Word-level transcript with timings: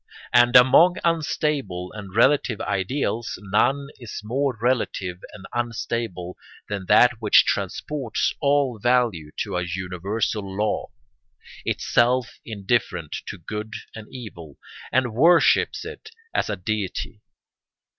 And 0.33 0.55
among 0.55 0.95
unstable 1.03 1.91
and 1.93 2.15
relative 2.15 2.59
ideals 2.59 3.37
none 3.39 3.89
is 3.99 4.21
more 4.23 4.57
relative 4.59 5.19
and 5.31 5.45
unstable 5.53 6.39
than 6.67 6.87
that 6.87 7.11
which 7.21 7.45
transports 7.45 8.33
all 8.39 8.79
value 8.79 9.29
to 9.43 9.57
a 9.57 9.61
universal 9.63 10.41
law, 10.57 10.87
itself 11.65 12.39
indifferent 12.43 13.15
to 13.27 13.37
good 13.37 13.75
and 13.93 14.07
evil, 14.09 14.57
and 14.91 15.13
worships 15.13 15.85
it 15.85 16.09
as 16.33 16.49
a 16.49 16.55
deity. 16.55 17.21